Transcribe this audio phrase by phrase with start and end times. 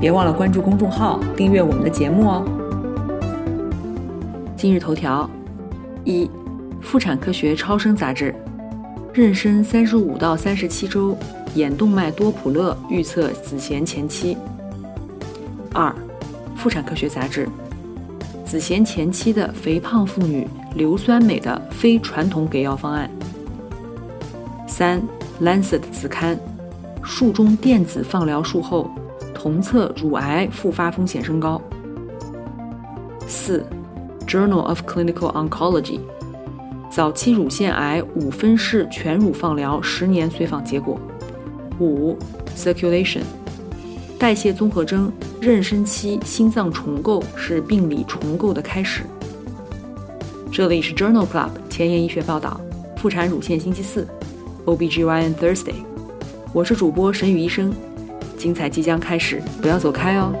[0.00, 2.42] 别忘了关注公众号，订阅我们的节目哦。
[4.56, 5.28] 今日头条：
[6.04, 6.24] 一，
[6.80, 8.34] 《妇产科学超声杂志》，
[9.14, 11.14] 妊娠三十五到三十七周，
[11.54, 14.38] 眼动脉多普勒预测子痫前期。
[15.74, 15.94] 二，
[16.56, 17.46] 《妇产科学杂志》，
[18.48, 23.10] 子痫前期的肥胖妇女硫酸镁的非传统给药方案。
[24.66, 24.98] 三，
[25.44, 26.38] 《Lancet》子刊，
[27.02, 28.90] 术中电子放疗术后。
[29.42, 31.58] 同侧乳癌复发风险升高。
[33.26, 33.64] 四，
[34.28, 35.98] 《Journal of Clinical Oncology》
[36.90, 41.00] 早期乳腺癌五分式全乳放疗十年随访结果。
[41.78, 42.12] 五，
[42.54, 43.20] 《Circulation》
[44.18, 45.10] 代谢综合征
[45.40, 49.04] 妊娠期心脏重构是病理重构的开始。
[50.52, 52.60] 这里是 Journal Club 前沿医学报道，
[52.98, 54.06] 妇产乳腺星期四
[54.66, 55.76] ，OBGYN Thursday，
[56.52, 57.72] 我是主播沈宇医生。
[58.40, 60.32] 精彩即将开始，不要走开哦！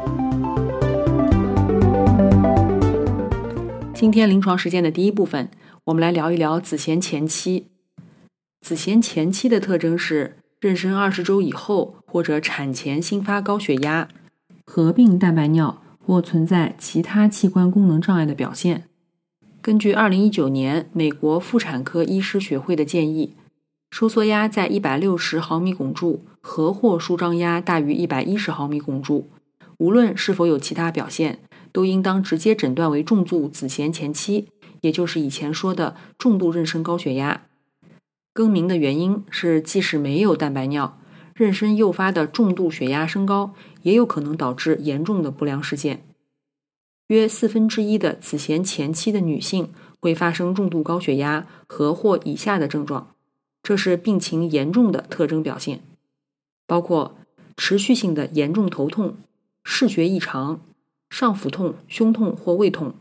[3.94, 5.50] 今天临床实践的第一部分，
[5.84, 7.66] 我们来聊一聊子痫前期。
[8.62, 14.08] 子痫前期的特征是妊娠二十周以后或者产前新发高血压，
[14.64, 18.84] 合并蛋白尿或存在其他器官功能障碍的表现。
[19.60, 23.34] 根据二零一九年美国妇产科医师学会的建议。
[23.90, 29.28] 收缩压在一百六十毫米汞柱和或舒张压大于一百一十毫米汞柱，
[29.78, 31.40] 无论是否有其他表现，
[31.72, 34.46] 都应当直接诊断为重度子痫前期，
[34.80, 37.42] 也就是以前说的重度妊娠高血压。
[38.32, 40.98] 更名的原因是，即使没有蛋白尿，
[41.34, 46.04] 妊娠诱发的重度血压升高也有可能导致严重的不良事件。
[47.08, 53.08] 约四分之一的子痫前期的女性会发生重度高血压和或以下的症状。
[53.62, 55.82] 这是病情严重的特征表现，
[56.66, 57.14] 包括
[57.56, 59.16] 持续性的严重头痛、
[59.62, 60.60] 视觉异常、
[61.10, 62.94] 上腹痛、胸痛或胃痛、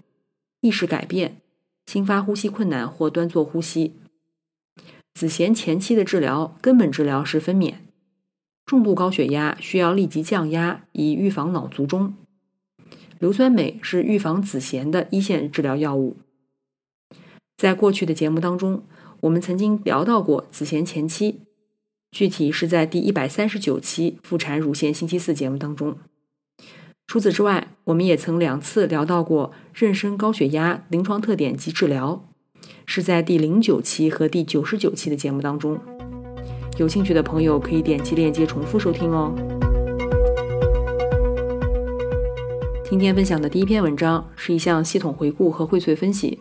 [0.60, 1.38] 意识改变、
[1.86, 3.94] 心发呼吸困难或端坐呼吸。
[5.14, 7.76] 子痫前期的治疗根本治疗是分娩，
[8.66, 12.14] 重度高血压需要立即降压以预防脑卒中。
[13.18, 16.18] 硫酸镁是预防子痫的一线治疗药物。
[17.58, 18.84] 在过去的节目当中。
[19.22, 21.42] 我们曾经聊到过子痫前期，
[22.12, 25.98] 具体是在第一百三十九期妇产乳腺星期四节目当中。
[27.06, 32.24] 除此之外，我们也曾两次聊到过妊娠高血压临床特点及治疗，
[32.86, 35.78] 是在第零九期和第九十九期的节目当中。
[36.78, 39.36] 有兴趣的朋友可以点击链接重复收听哦。
[42.90, 46.40] 今天分享的第一篇文章是一项系统回顾和荟萃分析。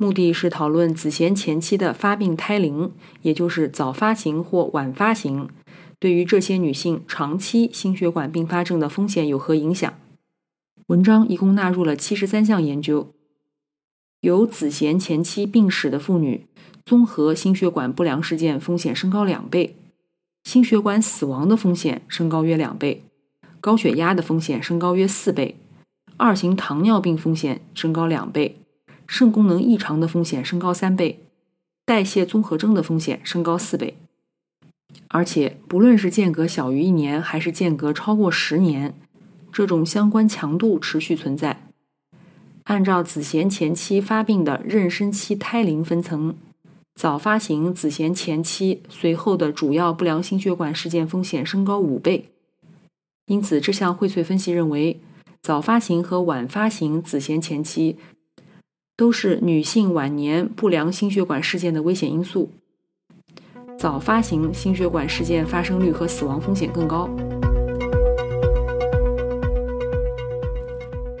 [0.00, 2.90] 目的是讨论子痫前期的发病胎龄，
[3.20, 5.50] 也就是早发型或晚发型，
[5.98, 9.92] 对于这些女性长期心血管并发症的风险有何影响。
[10.86, 13.12] 文章一共纳入了七十三项研究，
[14.22, 16.46] 有子痫前期病史的妇女，
[16.86, 19.76] 综合心血管不良事件风险升高两倍，
[20.44, 23.04] 心血管死亡的风险升高约两倍，
[23.60, 25.56] 高血压的风险升高约四倍，
[26.16, 28.56] 二型糖尿病风险升高两倍。
[29.12, 31.18] 肾功能异常的风险升高三倍，
[31.84, 33.96] 代谢综合征的风险升高四倍，
[35.08, 38.94] 而且不论是间隔小于一年，还是间隔超过十年，
[39.52, 41.66] 这种相关强度持续存在。
[42.64, 46.36] 按照子痫前期发病的妊娠期胎龄分层，
[46.94, 52.26] 早发型子痫前期随后的主要不良心血管事件风险升高五倍。
[53.26, 55.00] 因此，这项荟萃分析认为，
[55.42, 57.96] 早发型和晚发型子痫前期。
[59.00, 62.50] 都是女性晚年不良心血管事件的危险因素，
[63.78, 67.08] 早发型心血管事件发生率和死亡风险更高。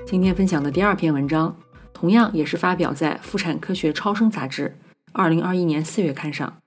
[0.06, 1.56] 今天分享的第二篇文章，
[1.94, 4.76] 同样也是发表在《妇产科学超声杂志》
[5.12, 6.58] 二零二一年四月刊上。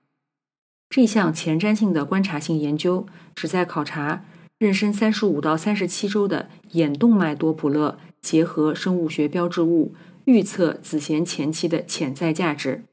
[0.88, 3.06] 这项前瞻性的观察性研究
[3.36, 4.24] 旨在考察
[4.58, 9.94] 妊娠三十五到三十七周的眼动脉多普勒结合生物学标志物。
[10.24, 12.84] 预测子痫前期的潜在价值。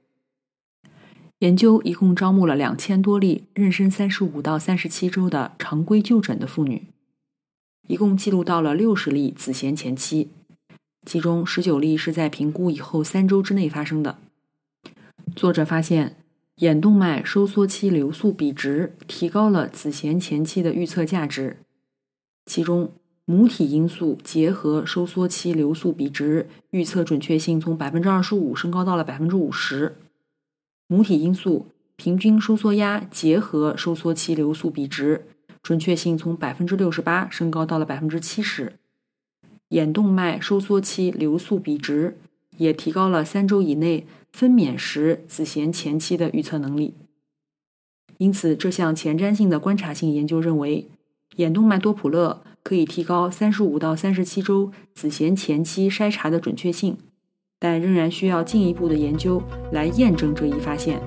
[1.40, 6.88] 研究一共招募了两千多例妊娠三十五到三十七周的常规就诊的妇女。
[7.88, 10.30] 一共记录到了六十例子痫前期，
[11.06, 14.20] 其中十九例是在评估以后三周之内发生的。
[15.36, 16.16] 作者发现，
[16.58, 21.58] 眼动脉收缩期流速比值提高了子痫前期的预测价值，
[22.46, 22.92] 其中
[23.26, 29.96] 母体因素结合收缩期流速比值预测准确性从百分之二十五升高到了百分之五十，
[30.88, 35.26] 母体因素平均收缩压结合收缩期流速比值。
[35.64, 38.74] 准确性从百分之六十八升高到了百分之七十，
[39.70, 42.18] 眼动脉收缩期流速比值
[42.58, 46.96] 也提高了三周以内分娩时子痫前期的预测能力。
[48.18, 50.88] 因此，这项前瞻性的观察性研究认为，
[51.36, 56.98] 眼动脉多普勒可以提高三十五到三十七周子痫前期筛查的准确性，
[57.60, 59.42] 但仍然需要进一步的研究
[59.72, 61.02] 来验证这一发现。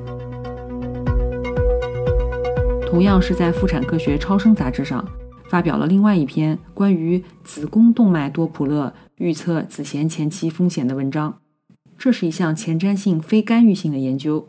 [2.87, 5.05] 同样是在《妇产科学超声》杂志上
[5.49, 11.41] 发表了另外一篇关于子宫动脉多普勒预测子痫前期风险的文章。
[11.97, 14.49] 这是一项前瞻性非干预性的研究，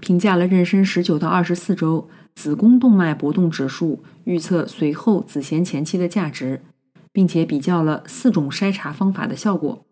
[0.00, 6.62] 评价了妊娠十九到二十四周子宫动脉搏动指数预测随后子痫前期的价值，
[7.12, 9.84] 并且比较了四种筛查方法的效果。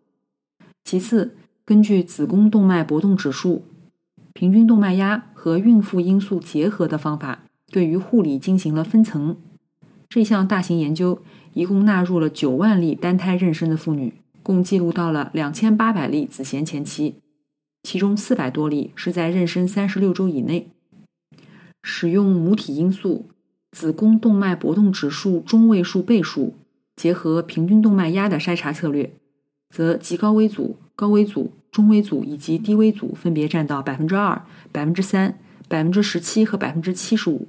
[0.83, 3.65] 其次，根据子宫动脉搏动指数、
[4.33, 7.43] 平均动脉压和孕妇因素结合的方法。
[7.71, 9.37] 对于护理进行了分层。
[10.09, 11.21] 这项大型研究
[11.53, 17.17] 一共纳入了九万例单胎妊娠的妇女，共记录到了两千八百例子痫前期，
[17.83, 20.67] 其中四百多例是在妊娠三十六周以内。
[21.81, 23.25] 使用母体因素、
[23.71, 26.55] 子宫动脉搏动指数中位数倍数
[26.95, 29.11] 结合平均动脉压的筛查策略，
[29.69, 35.37] 则极高危组、高危组、中危组以及低危组分别占到百分之二、百分之三、
[35.67, 37.47] 百分之十七和百分之七十五。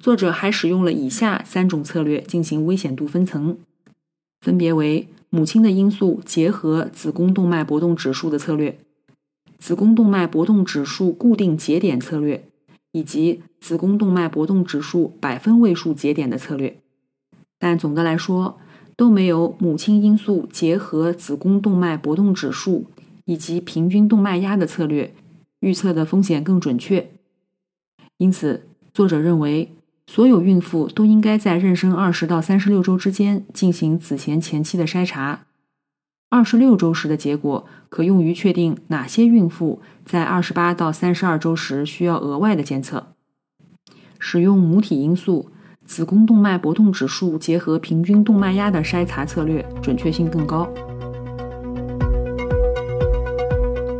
[0.00, 3.58] 作者还使用了以下三种策略进行危险度分层，
[4.40, 8.78] 分别为母亲的因素结合子宫动脉搏动指数的策略、
[9.58, 12.48] 子宫动脉搏动指数固定节点策略，
[12.92, 16.78] 以及子宫动脉搏动指数百分位数节点的策略。
[17.58, 18.58] 但总的来说，
[18.96, 22.86] 都没有母亲因素结合子宫动脉搏动指数
[23.24, 25.14] 以及平均动脉压的策略
[25.60, 27.10] 预测的风险更准确。
[28.16, 29.72] 因此，作者认为。
[30.10, 35.44] 所有孕妇都应该在妊娠二十到三十六周之间进行子痫前期的筛查。
[36.30, 43.14] 二十六周时的结果可用于确定哪些孕妇在二十八到三十二周时需要额外的监测。
[44.18, 45.50] 使用母体因素、
[45.86, 50.68] 子宫动脉搏动指数结合平均动脉压的筛查策略，准确性更高。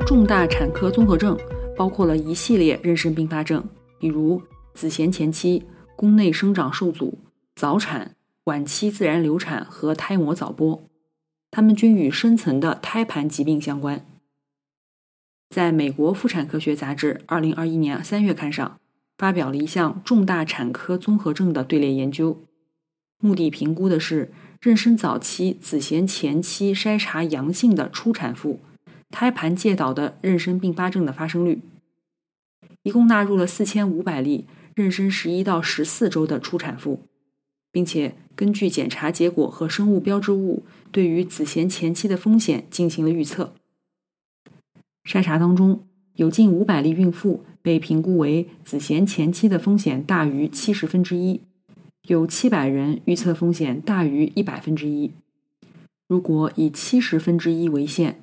[0.06, 1.38] 重大产科综合症
[1.76, 3.64] 包括了一系列妊娠并发症，
[3.98, 4.42] 比如
[4.74, 5.64] 子痫前期。
[5.96, 7.18] 宫内生长受阻、
[7.56, 8.14] 早产、
[8.44, 10.78] 晚期自然流产和胎膜早剥，
[11.50, 14.04] 它们均与深层的胎盘疾病相关。
[15.50, 18.78] 在美国妇产科学杂志二零二一年三月刊上，
[19.16, 22.42] 发表了一项重大产科综合症的队列研究，
[23.20, 24.30] 目的评估的是
[24.60, 28.60] 妊娠早期子痫前期筛查阳性的初产妇
[29.10, 31.60] 胎盘介导的妊娠并发症的发生率，
[32.82, 34.46] 一共纳入了四千五百例。
[34.76, 37.02] 妊娠十一到十四周的初产妇，
[37.70, 43.54] 并且根据检查结果和生物标志物对于子痫前期的风险进行了预测。
[45.04, 51.42] 筛查当中有近五百例孕妇被评估为子痫前期的风险大于七十分之一，
[52.08, 55.12] 有七百人预测风险大于一百分之一。
[56.06, 58.22] 如果以七十分之一为限，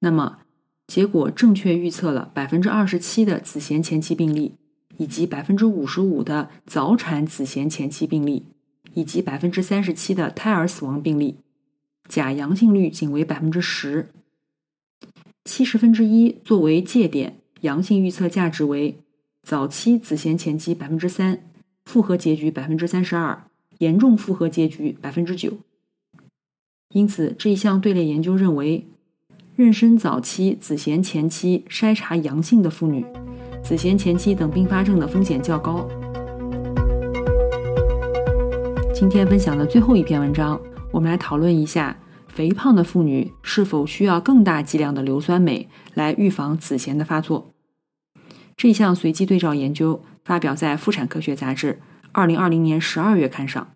[0.00, 0.38] 那么
[0.86, 4.54] 结果正确预测了百分之二十七的子痫前期病例。
[4.96, 8.44] 以及百分之五十五的早产子痫前期病例，
[8.94, 11.36] 以及百分之三十七的胎儿死亡病例，
[12.08, 14.08] 假阳性率仅为百分之十。
[15.44, 18.98] 七十分之一作为界点，阳性预测价值为
[19.42, 21.42] 早期子痫前期百分之三，
[21.84, 23.44] 复合结局百分之三十二，
[23.78, 25.58] 严重复合结局百分之九。
[26.90, 28.86] 因此，这一项队列研究认为，
[29.58, 33.04] 妊娠早期子痫前期筛查阳性的妇女。
[33.62, 35.88] 子痫前期等并发症的风险较高。
[38.94, 40.58] 今天分享的最后一篇文章，
[40.92, 41.96] 我们来讨论一下
[42.28, 47.50] 肥胖的妇女是否需要更大剂量的硫酸镁来预防子痫的发作。
[48.56, 51.80] 这项随机对照研究发表在《妇产科学杂志》
[52.12, 53.66] 二零二零年十二月刊上。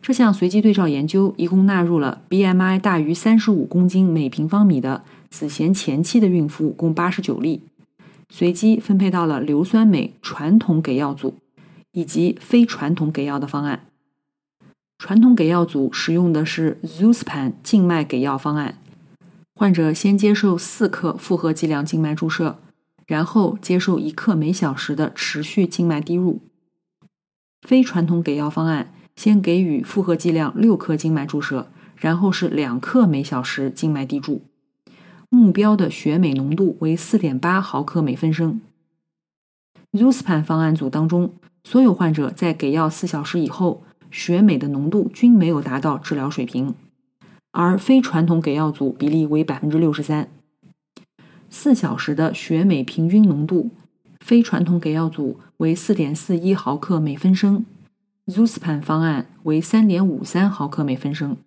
[0.00, 7.60] 这项随机对照研究一共纳入了 BMI 大于三十五公斤每平方米的子痫前期的孕妇共八十九例。
[8.30, 11.34] 随机分配到了硫酸镁传统给药组
[11.92, 13.86] 以及非传统给药的方案。
[14.98, 18.78] 传统给药组使用的是 Zuspan 静脉给药方案，
[19.54, 22.58] 患者先接受四克复合剂量静脉注射，
[23.06, 26.40] 然后接受一克每小时的持续静脉滴入。
[27.66, 34.42] 非传统给药方案先给予复合剂量六克静脉注射，然后是两克每小时静脉滴注，
[35.28, 38.60] 目标的血镁浓度为四点八毫克每分升。
[39.92, 41.34] Zuspan 方案组当中，
[41.64, 43.82] 所有患者在给药四小时以后。
[44.14, 46.74] 血镁的浓度均没有达到治疗水平，
[47.50, 50.28] 而非传统给药组比例为百分之六十三。
[51.48, 53.70] 四小时的血镁平均浓度，
[54.20, 57.64] 非传统给药组为四点四一毫克每分升
[58.26, 61.38] ，Zuspan 方案为三点五三毫克每分升。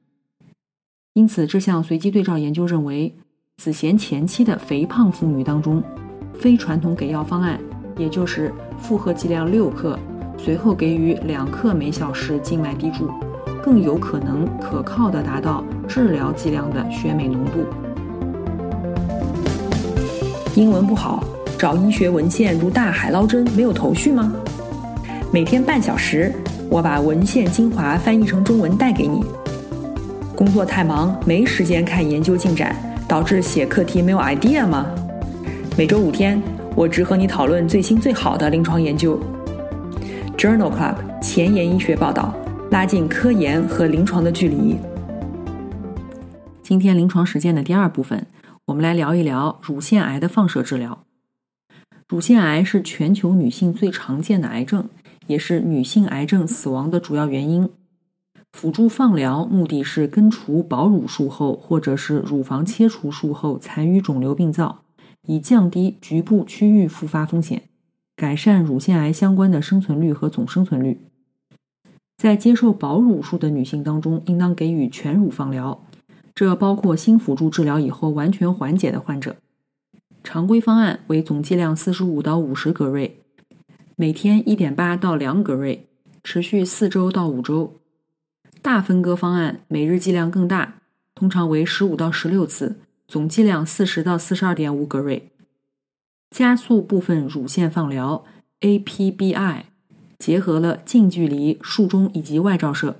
[1.13, 3.13] 因此，这项随机对照研究认为，
[3.57, 5.83] 子痫前期的肥胖妇女当中，
[6.33, 7.61] 非传统给药方案，
[7.95, 9.97] 也就是复合剂量六克。
[10.37, 13.09] 随后给予两克每小时静脉滴注，
[13.63, 17.65] 更有可能可靠的达到治疗剂量的血镁浓度。
[20.53, 21.23] 英文不好，
[21.57, 24.31] 找医学文献如大海捞针，没有头绪吗？
[25.31, 26.31] 每天半小时，
[26.69, 29.25] 我把文献精华翻译成中文带给你。
[30.35, 32.75] 工作太忙，没时间看研究进展，
[33.07, 34.85] 导致写课题没有 idea 吗？
[35.77, 36.41] 每周五天，
[36.77, 39.17] 我只和你讨论最新最好的临床研究。
[40.37, 42.35] Journal Club 前沿医学报道，
[42.69, 44.75] 拉近科研和临床的距离。
[46.61, 48.27] 今天临床实践的第二部分，
[48.65, 51.05] 我们来聊一聊乳腺癌的放射治疗。
[52.09, 54.89] 乳腺癌是全球女性最常见的癌症，
[55.27, 57.69] 也是女性癌症死亡的主要原因。
[58.51, 64.79] 辅助放疗目的是根除保乳术后或者是乳房切除术后残余肿瘤病灶，
[65.25, 67.63] 以降低局部区域复发风险。
[68.15, 71.01] 改善乳腺癌相关的生存率和总生存率。
[72.17, 75.85] 在接受保乳术的女性当中，应当给予全乳放疗，
[76.33, 79.35] 这包括新辅助治疗以后完全缓解的患者。
[80.23, 83.19] 常规方案为总剂量四十五到五十格瑞，
[83.97, 85.85] 每天一点八到两格瑞，
[86.23, 87.73] 持续四周到五周。
[88.61, 90.75] 大分割方案每日剂量更大，
[91.13, 95.31] 通常为十五到十六次，总剂量四十到四十二点五格瑞。
[96.31, 98.25] 加速部分乳腺放疗
[98.61, 99.63] （APBI）
[100.17, 102.97] 结合了近距离、术中以及外照射。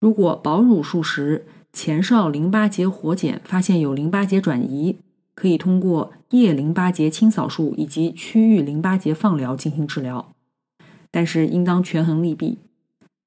[0.00, 4.96] 如果保乳术时前哨淋巴结活检发现有淋巴结转移，
[5.34, 10.32] 可以通过腋淋巴结清扫术以及区域淋巴结放疗进行治疗，
[11.10, 12.58] 但是应当权衡利弊。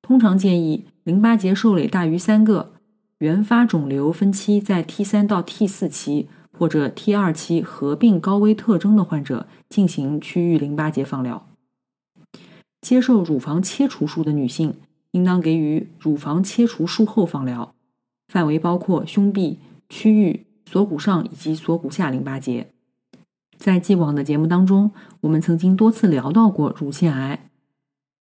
[0.02, 2.74] 通常建议淋巴结受累大于三个，
[3.20, 6.28] 原发肿瘤分期在 T 三到 T 四期。
[6.52, 11.48] 或者 T 二期合并高危特征的患者进行区域淋巴结放疗。
[12.82, 14.74] 接受乳房切除术的女性
[15.12, 17.74] 应当给予乳房切除术后放疗，
[18.28, 22.68] 范围包括胸壁、区域、锁骨上以及锁骨下淋巴结。
[23.58, 27.50] 在既往的节目当中，我们曾经多次聊到过乳腺癌，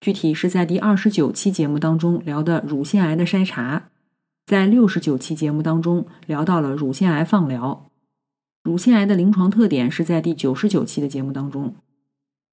[0.01, 3.89] 具体是在第二十九期节目当中聊的乳腺癌的筛查，
[4.49, 7.85] 在六十九期节目当中聊到了乳腺癌放疗。
[8.63, 11.75] 乳腺癌的临床特点是在第九十九期的节目当中。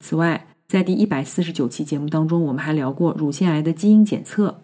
[0.01, 4.59] 此外，在第一百四十九期节目当中，我们还聊过乳腺癌的基因检测。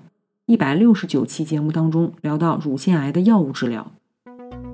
[0.47, 3.89] 一百六十九期节目当中聊到乳腺癌的药物治疗。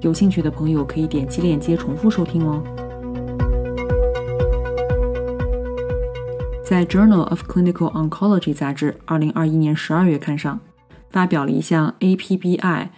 [0.01, 2.63] 有兴趣的朋友可以点击链接重复收听哦。
[6.65, 10.59] 在《Journal of Clinical Oncology》杂志二零二一年十二月刊上，
[11.17, 12.91] 发表了一项 APBI-IMRF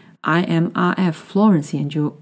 [1.13, 2.19] Florence 研究。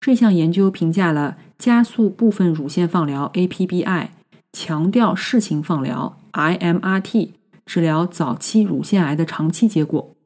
[0.00, 4.08] 这项研究评价了加速部分乳腺放疗 （APBI）、
[4.52, 7.28] 强调室情放疗 （IMRT）
[7.64, 10.16] 治疗早期乳腺癌的长期结果，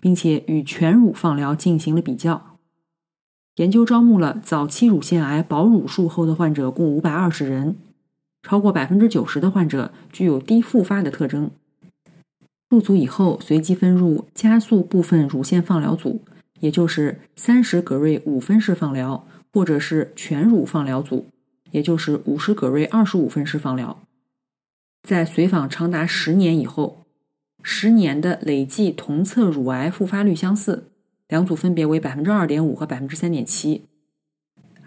[0.00, 2.58] 并且与全乳放疗进行了比较。
[3.58, 7.76] 研究招募了早期乳腺癌保乳术后的患者共五百二十人，
[8.42, 11.52] 超过百分之九十的患者具有低复发的特征。
[12.72, 16.22] 入组以后，随机分入加速部分乳腺放疗组。
[16.60, 21.26] 也就是三十格瑞五分式放疗，或者是全乳放疗组，
[21.72, 24.02] 也就是五十格瑞二十五分式放疗。
[25.02, 27.04] 在随访长达十年以后，
[27.62, 30.84] 十年的累计同侧乳癌复发率相似，
[31.28, 33.82] 两组分别为百分之二点五和百分之三点七。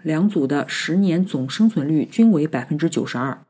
[0.02, 3.44] 两组的十年总生存率均为百分之九十二。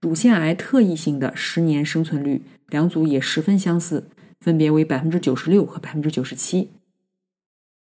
[0.00, 4.08] 乳腺癌特异性的十年生存率，两组也十分相似，
[4.40, 6.70] 分别为百分之九十六和百分之九十七。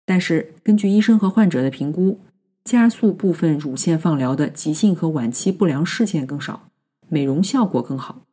[0.06, 2.20] 但是，根据医生和患者的评估，
[2.64, 6.70] 加速部分乳腺放疗的急性和晚期不良事件更少，
[7.08, 8.24] 美容效果更好。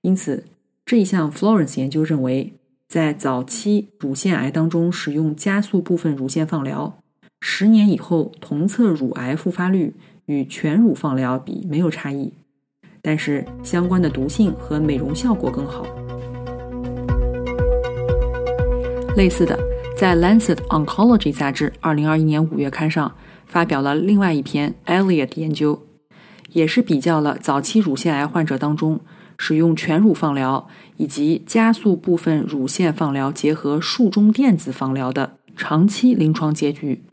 [0.00, 0.44] 因此，
[0.84, 2.54] 这一项 Florence 研究认为，
[2.88, 6.98] 在早期乳腺癌当中使用加速部分乳腺放疗，
[7.40, 9.94] 十年以后同侧乳癌复发率
[10.26, 12.32] 与全乳放疗比没有差异，
[13.06, 15.86] 但是相关的毒性和美容效果更好。
[19.16, 19.56] 类似的，
[19.96, 23.14] 在《Lancet Oncology》杂志二零二一年五月刊上
[23.46, 25.86] 发表了另外一篇 Elliott 研究，
[26.50, 28.98] 也是比较了早期乳腺癌患者当中。
[29.38, 37.04] 使用全乳放疗以及加速部分乳腺放疗结合术中电子放疗的长期临床结局。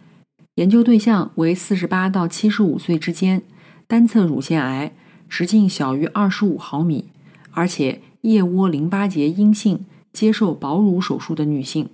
[0.55, 3.41] 研究对象为四十八到七十五岁之间，
[3.87, 4.93] 单侧乳腺癌，
[5.33, 7.05] 直径小于二十五毫米，
[7.53, 11.89] 而且腋窝淋巴结阴性，接受保乳手术的女性。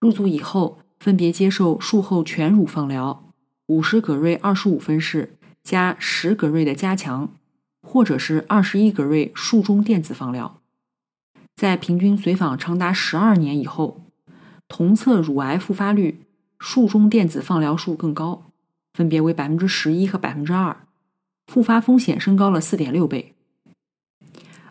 [0.00, 3.22] 入组以后，分别接受术后全乳放疗，
[3.66, 7.30] 五十葛瑞二十五分式加十葛瑞的加强。
[7.80, 10.58] 或者是二十一格瑞术中电子放疗，
[11.54, 14.00] 在平均随访长达十二年以后，
[14.66, 16.20] 同侧乳癌复发率
[16.58, 18.50] 术中电子放疗数更高，
[18.94, 20.76] 分别为百分之十一和百分之二，
[21.46, 23.34] 复发风险升高了四点六倍。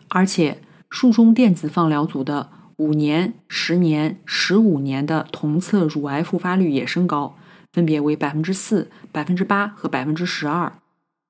[0.08, 0.60] 而且
[0.90, 7.36] 术中电子放疗组的五年、十年、十五年的同侧乳癌复发率也升高，
[7.72, 10.72] 分别为百分之四、百分之八和百分之十二。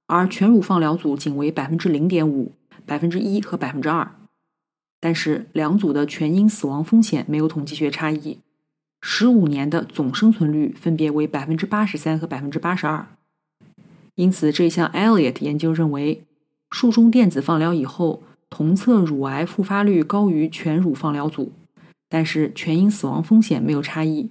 [0.06, 2.52] 而全乳放疗组仅为百分之零点五、
[2.84, 4.14] 百分之一和百分之二，
[5.00, 8.40] 但是两组的全因死亡风险没有统计学差异。
[9.00, 13.06] 十五年的总生存率分别为百分之八十三和百分之八十二。
[14.14, 16.24] 因此，这项 Elliot 研究认为，
[16.70, 21.52] 术中电子放疗以后，同侧乳癌复发率高于全乳放疗组，
[22.10, 24.28] 但是全因死亡风险没有差异。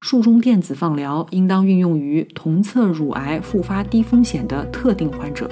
[0.00, 5.48] 术中电子放疗应当运用于同侧乳癌复发低风险的特定患者。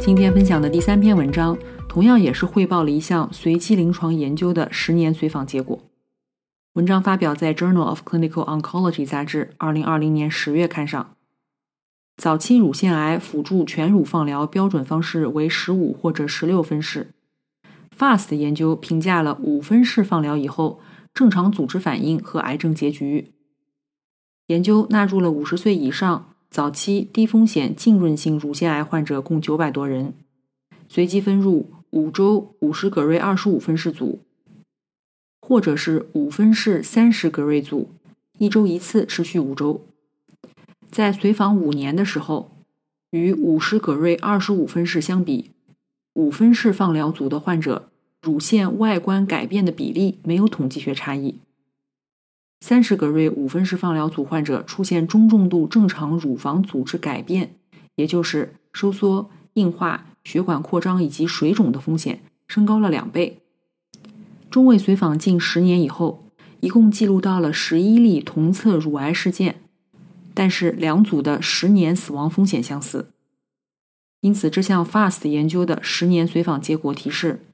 [0.00, 1.56] 今天分享的第三篇文章，
[1.88, 5.78] 同样也是汇报了一项随机临床研究的十年随访结果。
[6.76, 11.16] 文章发表在《Journal of Clinical Oncology》杂志二零二零年十月刊上。
[12.18, 17.14] 早期乳腺癌辅助全乳放疗标准方式为十五或者十六分式。
[17.98, 20.80] FAST 研究评价了五分式放疗以后。
[21.14, 23.32] 正常组织反应和癌症结局。
[24.48, 30.12] 研究纳入了五十岁以上早期低风险浸润性乳腺癌患者共九百多人，
[30.90, 34.25] 随机分入五周五十格瑞二十五分式组，
[35.48, 37.90] 或者是五分式三十格瑞组，
[38.36, 39.86] 一周一次，持续五周。
[40.90, 42.50] 在随访五年的时候，
[43.12, 45.52] 与五十格瑞二十五分式相比，
[46.14, 47.88] 五分式放疗组的患者。
[48.20, 51.36] 乳腺外观改变的比例没有统计学差异。
[52.58, 57.54] 三十格瑞五分式放疗组患者出现中重度正常乳房组织改变，
[57.94, 63.38] 也就是收缩、硬化、血管扩张以及水肿的风险升高了两倍。
[64.56, 69.56] 中位随访近十年以后，一共记录到了十一例同侧乳癌事件，
[70.32, 73.10] 但是两组的十年死亡风险相似。
[74.22, 77.44] 因此，这项 FAST 研究的十年随访结果提示。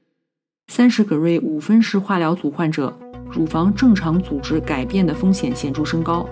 [0.69, 2.97] 三十格瑞五分式化疗组患者
[3.29, 6.25] 乳房正常组织改变的风险显著升高。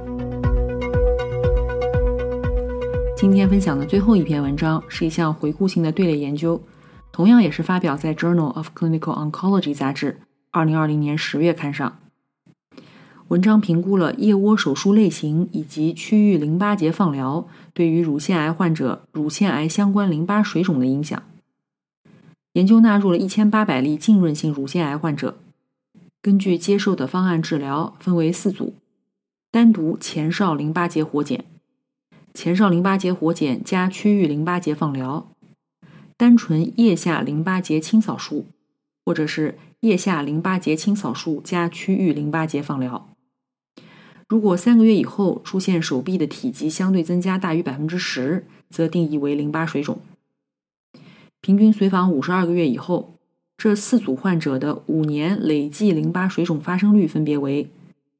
[3.17, 6.63] 今天分享的最后一篇文章是一项回顾性的队列研究，
[7.11, 10.21] 同样也是发表在《Journal of Clinical Oncology》杂志
[10.51, 11.97] 二零二零年十月刊上。
[13.29, 21.23] 文章评估了腋窝手术类型以及区域淋巴结放疗对于乳腺癌患者乳腺癌相关淋巴水肿的影响。
[22.51, 25.37] 研究纳入了一千八百例浸润性乳腺癌患者，
[26.21, 28.73] 根据接受的方案治疗分为四组：
[29.49, 31.45] 单独前哨淋巴结活检、
[32.33, 35.31] 前哨淋巴结活检加区域淋巴结放疗、
[36.17, 38.47] 单纯腋下淋巴结清扫术，
[39.05, 43.09] 或者是腋下淋巴结清扫术加区域淋巴结放疗。
[44.27, 49.99] 如果三个月以后出现手臂的体积相对增加大于百分之十，则定义为淋巴水肿。
[51.41, 53.15] 平均随访五十二个月以后，
[53.57, 57.67] 这四组患者的五年累计淋巴水肿发生率分别为：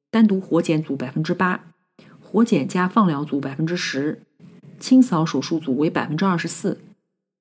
[0.10, 1.64] 单独活检组百分之八，
[2.20, 4.24] 活检加放疗组百分之十，
[4.80, 6.82] 清扫手术组为百分之二十四，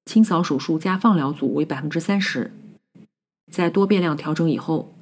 [0.05, 2.53] 清扫手术加放疗组为百分之三十。
[3.51, 4.95] 在多变量调整以后，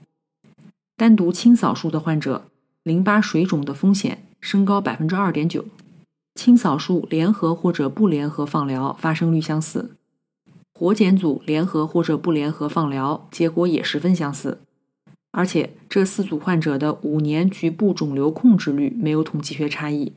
[0.97, 2.47] 单独清扫术的患者
[2.83, 5.67] 淋巴水肿的风险升高百分之二点九，
[6.35, 9.97] 清扫术联合或者不联合放疗发生率相似。
[10.73, 14.61] 活检组联合或者不联合放疗，结果也十分相似，
[15.33, 20.13] 而且这四组患者的五年局部肿瘤控制率没有统计学差异。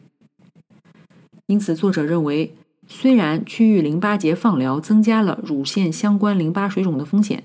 [1.47, 2.55] 因此，作者认为，
[2.87, 7.43] 虽然区域淋巴结放疗增加了乳腺相关淋巴水肿的风险，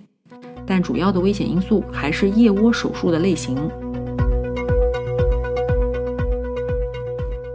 [0.67, 3.57] 但主要的危险因素还是腋窝手术的类型。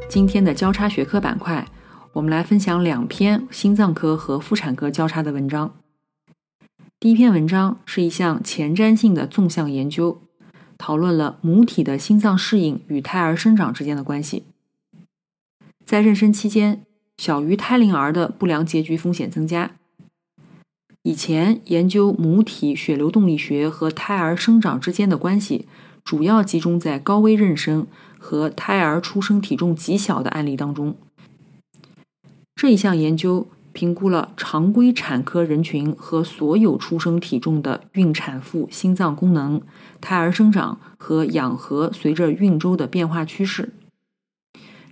[0.07, 1.67] 今天的交叉学科板块，
[2.13, 5.73] 我们来分享两篇心脏科和妇产科交叉的文章。
[6.99, 10.21] 第一篇文章是一项前瞻性的纵向研究，
[10.77, 14.45] 讨论了母体的心脏适应与胎儿生长之间的关系。
[15.85, 16.85] 在妊娠期间，
[17.17, 19.71] 小于胎龄儿的不良结局风险增加。
[21.03, 25.67] 以前研究母体血流动力学和胎儿生长之间的关系，
[26.03, 27.85] 主要集中在高危妊娠。
[28.23, 30.95] 和胎儿出生体重极小的案例当中，
[32.55, 39.59] 这一项研究评估了常规产科人群和所有出生体重的孕产妇心脏功能、
[39.99, 43.73] 胎儿生长和养和随着孕周的变化趋势。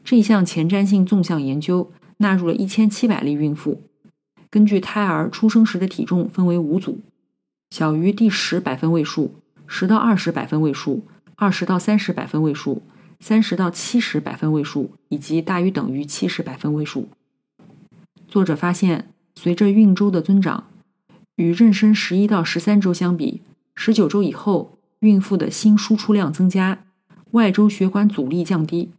[0.04, 3.84] 这一项前瞻性纵向研究纳入了一千七百例孕妇，
[4.50, 7.00] 根据胎儿出生时的体重分为五组：
[7.70, 9.36] 小于第十百分位数、
[9.68, 12.82] 十到二十百分位数、二十到三十百分位数。
[13.22, 17.10] 三十到七十百分位数，以及大于等于七十百分位数。
[18.30, 20.70] 作者发现，随着孕周的增长，
[21.36, 23.42] 与妊娠十一到十三周相比，
[23.76, 26.86] 十九周以后，孕妇的心输出量增加，
[27.32, 28.90] 外周血管阻力降低。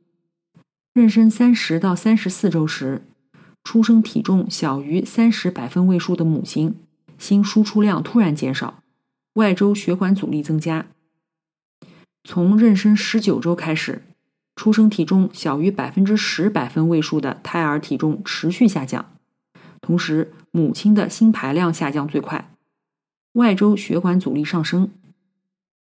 [0.92, 3.00] 妊娠三十到三十四周时，
[3.64, 6.75] 出生体重小于三十百分位数的母亲，
[7.18, 8.83] 心输出量突然减少，
[9.35, 10.87] 外周血管阻力增加。
[12.25, 14.03] 从妊娠十九周开始。
[14.57, 19.07] 出生体重小于百分之十百分位数的胎儿体重持续下降，
[19.81, 22.51] 同时母亲的心排量下降最快，
[23.35, 24.90] 外周血管阻力上升。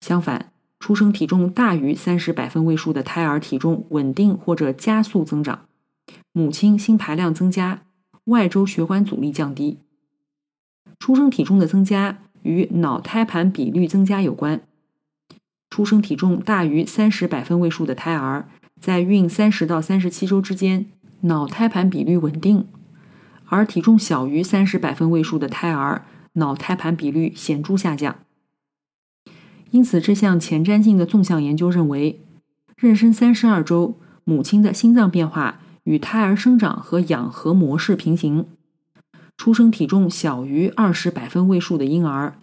[0.01, 5.65] 相反，出生体重大于三十百分位数的胎儿体重稳定或者加速增长，
[6.37, 7.83] 母亲心排量增加，
[8.25, 9.79] 外周血管阻力降低。
[10.99, 14.59] 出生体重的增加与脑胎盘比率增加有关。
[15.69, 18.49] 出生体重大于三十百分位数的胎儿。
[18.81, 20.87] 在孕三十到三十七周之间，
[21.21, 22.65] 脑胎盘比率稳定；
[23.45, 28.17] 而体重小于三十百分位数的胎儿，脑胎盘比率显著下降。
[29.71, 32.19] 因此，这项前瞻性的纵向研究认为，
[32.77, 38.45] 妊娠三十二周母亲的心脏变化与胎儿生长和养和模式平行。
[39.37, 42.37] 出生体重小于二十百分位数的婴儿，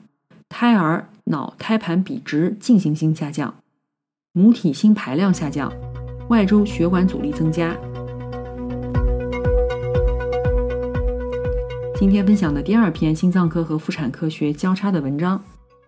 [0.49, 3.55] 胎儿脑胎盘比值进行性下降，
[4.33, 5.73] 母体心排量下降。
[6.29, 7.77] 外周血管阻力增加。
[11.97, 15.43] 今天分享的第二篇心脏科和妇产科学交叉的文章，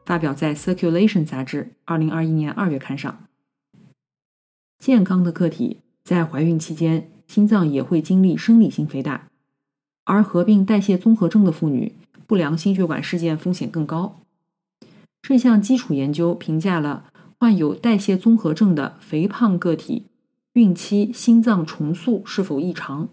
[0.05, 3.25] 发表在《Circulation》杂志二零二一年二月刊上。
[4.79, 9.29] 健康的个体在怀孕期间，心脏也会经历生理性肥大，
[10.05, 11.93] 而合并代谢综合症的妇女，
[12.27, 14.21] 不良心血管事件风险更高。
[15.23, 17.05] 这项基础研究评价了
[17.39, 20.07] 患有代谢综合症的肥胖个体。
[20.53, 23.09] 孕期心脏重塑是否异常？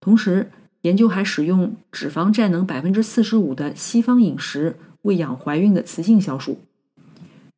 [0.00, 0.50] 同时，
[0.82, 6.58] 研究还使用脂肪占能百分之四十五的西方饮食喂养怀孕的雌性小鼠，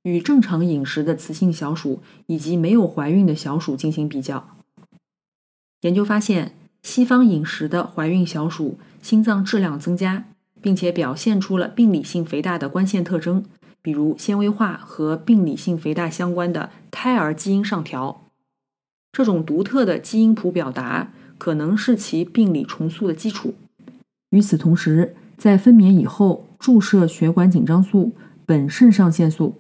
[0.03, 4.47] 与正常饮食的雌性小鼠以及没有怀孕的小鼠进行比较。
[5.83, 10.25] 研究发现，西方饮食的怀孕小鼠心脏质量增加，
[10.61, 13.45] 并且表现出了病理性肥大的关键特征，
[13.83, 18.23] 比如纤维化和病理性肥大相关的胎儿基因上调。
[19.12, 23.55] 这种独特的基因谱表达可能是其病理重塑的基础。
[24.31, 28.12] 与此同时，在分娩以后注射血管紧张素、
[28.47, 29.57] 苯肾上腺素，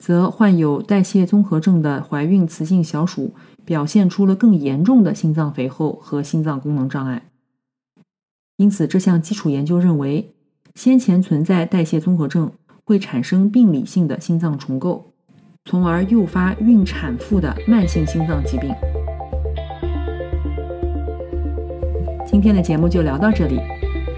[0.00, 3.34] 则患有代谢综合症的怀孕雌性小鼠
[3.64, 7.22] 表现出了更严重的心脏肥厚和心脏功能障碍。
[8.56, 10.32] 因此，这项基础研究认为，
[10.74, 12.50] 先前存在代谢综合症
[12.84, 15.12] 会产生病理性的心脏重构。
[15.66, 18.74] 从而诱发孕产妇的慢性心脏疾病。
[22.26, 23.60] 今天的节目就聊到这里。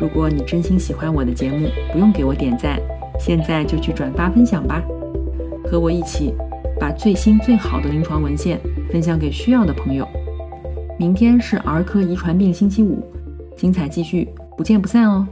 [0.00, 2.80] 如果你真心喜欢我的节目，不用给我点赞，
[3.18, 4.82] 现在就去转发分享吧，
[5.72, 6.34] 和我一起
[6.78, 10.06] 把最新最好的临床文献分享给需要的朋友。
[10.98, 13.02] 明天是儿科遗传病星期五，
[13.56, 15.26] 精彩继续，不见不散哦。